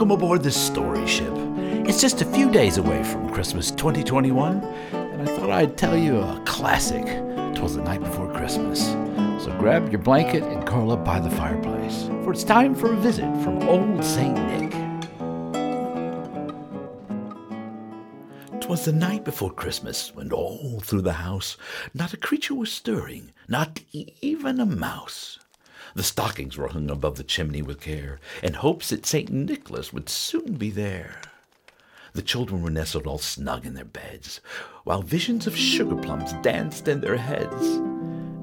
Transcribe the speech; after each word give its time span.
welcome 0.00 0.16
aboard 0.16 0.42
this 0.42 0.56
story 0.56 1.06
ship. 1.06 1.30
It's 1.86 2.00
just 2.00 2.22
a 2.22 2.24
few 2.24 2.50
days 2.50 2.78
away 2.78 3.04
from 3.04 3.28
Christmas 3.28 3.70
2021, 3.70 4.64
and 4.94 5.20
I 5.20 5.26
thought 5.26 5.50
I'd 5.50 5.76
tell 5.76 5.94
you 5.94 6.16
a 6.16 6.42
classic. 6.46 7.04
Twas 7.54 7.76
the 7.76 7.82
night 7.82 8.00
before 8.00 8.32
Christmas. 8.32 8.92
So 9.44 9.54
grab 9.58 9.92
your 9.92 10.00
blanket 10.00 10.42
and 10.42 10.66
curl 10.66 10.90
up 10.90 11.04
by 11.04 11.20
the 11.20 11.28
fireplace, 11.28 12.04
for 12.24 12.32
it's 12.32 12.44
time 12.44 12.74
for 12.74 12.90
a 12.90 12.96
visit 12.96 13.30
from 13.44 13.62
Old 13.68 14.02
St. 14.02 14.34
Nick. 14.48 14.70
Twas 18.62 18.86
the 18.86 18.92
night 18.92 19.22
before 19.22 19.52
Christmas, 19.52 20.14
when 20.14 20.32
all 20.32 20.80
through 20.80 21.02
the 21.02 21.12
house 21.12 21.58
not 21.92 22.14
a 22.14 22.16
creature 22.16 22.54
was 22.54 22.72
stirring, 22.72 23.32
not 23.48 23.80
even 23.92 24.60
a 24.60 24.64
mouse. 24.64 25.38
The 25.94 26.02
stockings 26.02 26.56
were 26.56 26.68
hung 26.68 26.90
above 26.90 27.16
the 27.16 27.24
chimney 27.24 27.62
with 27.62 27.80
care, 27.80 28.20
in 28.42 28.54
hopes 28.54 28.90
that 28.90 29.06
St. 29.06 29.30
Nicholas 29.30 29.92
would 29.92 30.08
soon 30.08 30.54
be 30.54 30.70
there. 30.70 31.20
The 32.12 32.22
children 32.22 32.62
were 32.62 32.70
nestled 32.70 33.06
all 33.06 33.18
snug 33.18 33.64
in 33.64 33.74
their 33.74 33.84
beds, 33.84 34.40
while 34.84 35.02
visions 35.02 35.46
of 35.46 35.56
sugar 35.56 35.96
plums 35.96 36.32
danced 36.42 36.88
in 36.88 37.00
their 37.00 37.16
heads. 37.16 37.62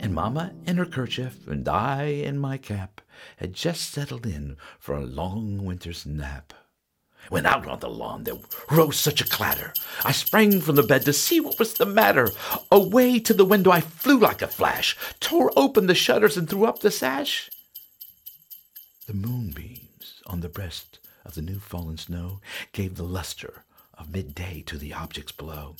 And 0.00 0.14
Mamma 0.14 0.52
in 0.64 0.76
her 0.76 0.86
kerchief, 0.86 1.48
and 1.48 1.68
I 1.68 2.04
in 2.04 2.38
my 2.38 2.56
cap, 2.56 3.00
had 3.38 3.52
just 3.52 3.90
settled 3.90 4.26
in 4.26 4.56
for 4.78 4.94
a 4.94 5.04
long 5.04 5.64
winter's 5.64 6.06
nap. 6.06 6.54
When 7.28 7.44
out 7.44 7.66
on 7.66 7.80
the 7.80 7.90
lawn 7.90 8.24
there 8.24 8.38
rose 8.70 8.98
such 8.98 9.20
a 9.20 9.28
clatter, 9.28 9.74
I 10.04 10.12
sprang 10.12 10.60
from 10.60 10.76
the 10.76 10.82
bed 10.82 11.04
to 11.04 11.12
see 11.12 11.40
what 11.40 11.58
was 11.58 11.74
the 11.74 11.84
matter. 11.86 12.30
Away 12.70 13.18
to 13.20 13.34
the 13.34 13.44
window 13.44 13.70
I 13.70 13.80
flew 13.80 14.18
like 14.18 14.40
a 14.40 14.46
flash, 14.46 14.96
tore 15.20 15.52
open 15.56 15.86
the 15.86 15.94
shutters 15.94 16.36
and 16.36 16.48
threw 16.48 16.64
up 16.64 16.80
the 16.80 16.90
sash. 16.90 17.50
The 19.06 19.14
moonbeams 19.14 20.22
on 20.26 20.40
the 20.40 20.48
breast 20.48 20.98
of 21.24 21.34
the 21.34 21.42
new 21.42 21.58
fallen 21.58 21.98
snow 21.98 22.40
gave 22.72 22.96
the 22.96 23.04
luster 23.04 23.64
of 23.98 24.12
midday 24.12 24.62
to 24.66 24.78
the 24.78 24.94
objects 24.94 25.32
below. 25.32 25.76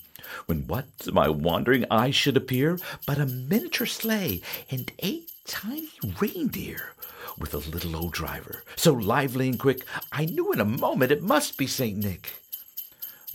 When 0.46 0.66
what 0.66 0.98
to 1.00 1.12
my 1.12 1.28
wandering 1.28 1.86
eyes 1.90 2.14
should 2.14 2.36
appear 2.36 2.78
but 3.06 3.18
a 3.18 3.26
miniature 3.26 3.86
sleigh 3.86 4.42
and 4.70 4.90
eight 4.98 5.30
tiny 5.46 5.88
reindeer 6.20 6.92
with 7.38 7.54
a 7.54 7.70
little 7.70 7.96
old 7.96 8.12
driver, 8.12 8.62
so 8.76 8.92
lively 8.92 9.48
and 9.48 9.58
quick, 9.58 9.84
I 10.12 10.24
knew 10.24 10.52
in 10.52 10.60
a 10.60 10.64
moment 10.64 11.12
it 11.12 11.22
must 11.22 11.56
be 11.56 11.66
St. 11.66 11.96
Nick. 11.96 12.32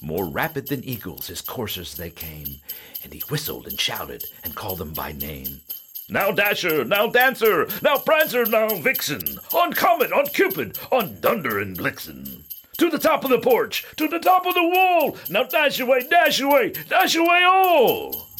More 0.02 0.26
rapid 0.26 0.68
than 0.68 0.84
eagles, 0.84 1.28
his 1.28 1.42
coursers 1.42 1.95
they 1.95 2.10
came, 2.10 2.60
and 3.04 3.14
he 3.14 3.23
whistled 3.30 3.68
and 3.68 3.80
shouted 3.80 4.26
and 4.44 4.56
called 4.56 4.80
them 4.80 4.94
by 4.94 5.14
name. 5.14 5.62
Now 6.10 6.32
Dasher, 6.32 6.84
now 6.84 7.08
Dancer, 7.08 7.68
now 7.82 7.98
Prancer, 7.98 8.45
now 8.45 8.68
Vixen, 8.76 9.40
on 9.54 9.73
Comet, 9.73 10.12
on 10.12 10.28
Cupid, 10.28 10.78
on 10.92 11.20
Dunder 11.22 11.60
and 11.60 11.78
Blixen. 11.78 12.44
To 12.80 12.90
the 12.90 13.00
top 13.00 13.23
of 13.23 13.30
the 13.30 13.40
porch, 13.40 13.86
to 13.95 14.08
the 14.08 14.20
top 14.20 14.45
of 14.45 14.54
the 14.54 14.67
wall, 14.67 15.16
now 15.30 15.44
dash 15.44 15.80
away, 15.80 16.06
dash 16.10 16.42
away, 16.42 16.73
dash 16.90 17.16
away 17.16 17.44
all! 17.45 18.33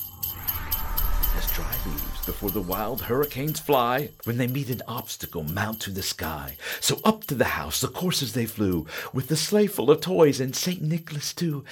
Before 2.44 2.61
the 2.61 2.69
wild 2.69 3.03
hurricanes 3.03 3.61
fly, 3.61 4.09
when 4.25 4.36
they 4.36 4.47
meet 4.47 4.69
an 4.69 4.81
obstacle 4.86 5.44
mount 5.44 5.80
to 5.80 5.91
the 5.91 6.03
sky. 6.03 6.58
So 6.81 6.99
up 7.05 7.23
to 7.27 7.36
the 7.36 7.45
house 7.45 7.80
the 7.80 7.88
coursers 7.88 8.33
they 8.33 8.45
flew, 8.45 8.86
with 9.13 9.30
the 9.30 9.38
sleigh 9.38 9.67
full 9.67 9.89
of 9.89 10.02
toys 10.02 10.41
and 10.41 10.53
St. 10.53 10.81
Nicholas 10.81 11.33
too. 11.33 11.64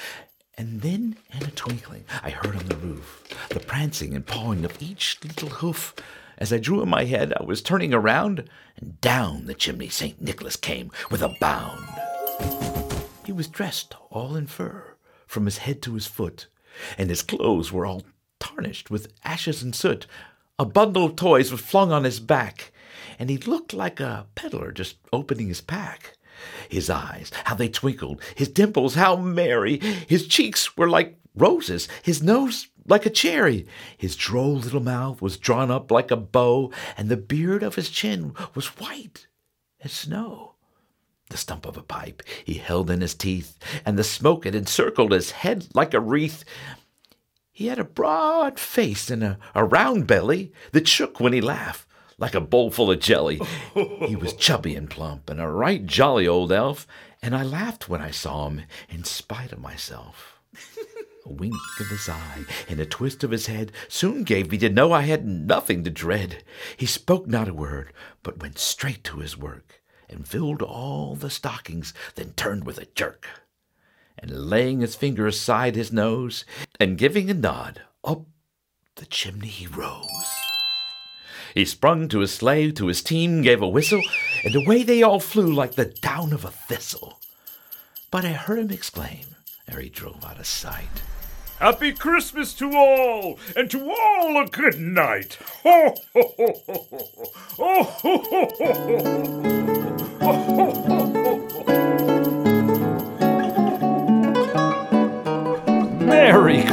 And 0.58 0.80
then, 0.80 1.18
in 1.34 1.44
a 1.44 1.52
twinkling, 1.52 2.06
I 2.24 2.30
heard 2.30 2.56
on 2.56 2.68
the 2.68 2.78
roof 2.78 3.22
the 3.50 3.60
prancing 3.60 4.16
and 4.16 4.26
pawing 4.26 4.64
of 4.64 4.82
each 4.82 5.20
little 5.26 5.50
hoof. 5.50 5.94
As 6.38 6.54
I 6.54 6.58
drew 6.58 6.82
in 6.82 6.88
my 6.88 7.04
head, 7.04 7.34
I 7.38 7.44
was 7.44 7.62
turning 7.62 7.94
around, 7.94 8.48
and 8.78 9.02
down 9.02 9.48
the 9.48 9.54
chimney 9.54 9.90
St. 9.90 10.22
Nicholas 10.22 10.56
came 10.56 10.90
with 11.10 11.22
a 11.22 11.36
bound. 11.42 11.86
He 13.26 13.34
was 13.34 13.50
dressed 13.50 13.94
all 14.10 14.38
in 14.38 14.48
fur, 14.48 14.96
from 15.28 15.44
his 15.44 15.58
head 15.58 15.82
to 15.82 15.96
his 15.96 16.08
foot, 16.08 16.48
and 16.98 17.10
his 17.10 17.24
clothes 17.24 17.74
were 17.74 17.86
all 17.86 18.04
tarnished 18.40 18.90
with 18.90 19.12
ashes 19.26 19.62
and 19.62 19.76
soot. 19.76 20.08
A 20.62 20.66
bundle 20.66 21.06
of 21.06 21.16
toys 21.16 21.52
was 21.52 21.60
flung 21.60 21.92
on 21.92 22.04
his 22.04 22.20
back, 22.20 22.72
and 23.18 23.32
he 23.32 23.38
looked 23.38 23.74
like 23.74 24.00
a 24.00 24.28
peddler 24.36 24.72
just 24.72 24.98
opening 25.12 25.48
his 25.48 25.60
pack. 25.60 26.16
His 26.70 26.88
eyes, 26.88 27.32
how 27.46 27.56
they 27.56 27.68
twinkled, 27.68 28.22
his 28.36 28.48
dimples, 28.48 28.94
how 28.94 29.16
merry, 29.16 29.80
his 29.80 30.28
cheeks 30.28 30.78
were 30.78 30.88
like 30.88 31.18
roses, 31.34 31.88
his 32.04 32.22
nose 32.22 32.68
like 32.86 33.08
a 33.08 33.10
cherry, 33.10 33.66
his 33.98 34.16
droll 34.16 34.54
little 34.54 34.84
mouth 34.84 35.20
was 35.20 35.36
drawn 35.36 35.72
up 35.72 35.90
like 35.90 36.12
a 36.12 36.16
bow, 36.16 36.72
and 36.96 37.10
the 37.10 37.18
beard 37.18 37.64
of 37.64 37.74
his 37.74 37.90
chin 37.90 38.36
was 38.54 38.78
white 38.78 39.26
as 39.84 39.92
snow. 39.92 40.54
The 41.32 41.38
stump 41.38 41.66
of 41.66 41.76
a 41.76 41.82
pipe 41.82 42.22
he 42.46 42.56
held 42.56 42.92
in 42.92 43.02
his 43.02 43.16
teeth, 43.16 43.58
and 43.84 43.98
the 43.98 44.04
smoke 44.04 44.46
it 44.46 44.54
encircled 44.54 45.12
his 45.12 45.32
head 45.32 45.70
like 45.74 45.96
a 45.96 46.00
wreath. 46.00 46.46
He 47.52 47.68
had 47.68 47.80
a 47.80 47.84
broad 47.84 48.60
face 48.60 49.10
and 49.10 49.24
a, 49.24 49.38
a 49.54 49.64
round 49.66 50.08
belly 50.08 50.52
that 50.72 50.88
shook 50.88 51.20
when 51.20 51.34
he 51.34 51.42
laughed 51.42 51.88
like 52.18 52.36
a 52.36 52.40
bowl 52.40 52.70
full 52.70 52.92
of 52.92 53.00
jelly. 53.00 53.42
he 53.74 54.16
was 54.16 54.34
chubby 54.34 54.76
and 54.76 54.90
plump 54.90 55.30
and 55.30 55.42
a 55.42 55.48
right 55.48 55.86
jolly 55.86 56.28
old 56.28 56.52
elf, 56.52 56.88
and 57.22 57.36
I 57.36 57.44
laughed 57.44 57.90
when 57.90 58.00
I 58.00 58.12
saw 58.12 58.48
him 58.48 58.62
in 58.90 59.04
spite 59.04 59.52
of 59.52 59.60
myself. 59.60 60.40
A 61.26 61.32
wink 61.32 61.56
of 61.80 61.88
his 61.88 62.08
eye 62.08 62.46
and 62.70 62.80
a 62.80 62.86
twist 62.86 63.24
of 63.24 63.32
his 63.32 63.48
head 63.48 63.72
soon 63.88 64.24
gave 64.24 64.52
me 64.52 64.58
to 64.60 64.70
know 64.70 64.92
I 64.92 65.02
had 65.02 65.26
nothing 65.26 65.84
to 65.84 65.90
dread. 65.90 66.44
He 66.78 66.86
spoke 66.86 67.28
not 67.28 67.48
a 67.48 67.54
word, 67.54 67.92
but 68.24 68.42
went 68.42 68.60
straight 68.60 69.04
to 69.06 69.18
his 69.18 69.38
work 69.38 69.82
and 70.10 70.28
filled 70.28 70.62
all 70.62 71.16
the 71.16 71.30
stockings, 71.30 71.94
then 72.16 72.34
turned 72.34 72.66
with 72.66 72.78
a 72.78 72.86
jerk 72.86 73.28
and 74.18 74.50
laying 74.50 74.82
his 74.82 74.96
finger 74.96 75.28
aside 75.28 75.76
his 75.76 75.92
nose, 75.92 76.46
and 76.80 76.98
giving 76.98 77.30
a 77.30 77.34
nod, 77.34 77.82
up 78.04 78.26
the 78.96 79.06
chimney 79.06 79.48
he 79.48 79.68
rose. 79.68 80.08
He 81.54 81.66
sprung 81.66 82.08
to 82.10 82.20
his 82.20 82.34
sleigh, 82.34 82.72
to 82.72 82.88
his 82.88 83.04
team, 83.04 83.42
gave 83.42 83.62
a 83.62 83.68
whistle, 83.68 84.02
and 84.44 84.56
away 84.56 84.84
they 84.84 85.04
all 85.04 85.20
flew 85.20 85.52
like 85.52 85.74
the 85.74 85.86
down 85.86 86.34
of 86.34 86.46
a 86.46 86.52
thistle. 86.52 87.20
But 88.10 88.26
I 88.26 88.34
heard 88.34 88.60
him 88.60 88.72
exclaim, 88.72 89.36
ere 89.68 89.80
he 89.80 89.90
drove 89.90 90.24
out 90.24 90.40
of 90.40 90.46
sight, 90.46 91.02
Happy 91.62 91.94
Christmas 91.94 92.56
to 92.56 92.76
all, 92.76 93.38
and 93.56 93.70
to 93.70 93.88
all 93.88 94.42
a 94.42 94.48
good 94.48 94.80
night. 94.80 95.38
Ho, 95.62 95.94
ho, 96.12 96.34
ho, 96.36 96.56
ho, 96.66 96.88
ho. 96.90 97.06
Ho, 97.58 97.84
ho, 97.84 98.18
ho, 98.18 98.50
ho, 98.58 98.74
ho, 100.20 100.74
ho, 100.74 100.91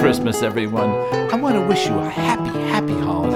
Christmas, 0.09 0.43
everyone. 0.43 0.89
I 1.31 1.35
want 1.35 1.57
to 1.57 1.61
wish 1.61 1.87
you 1.87 1.93
a 1.99 2.09
happy, 2.09 2.49
happy 2.71 2.95
holidays 2.95 3.28